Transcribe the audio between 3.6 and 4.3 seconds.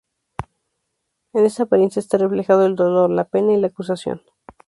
la acusación.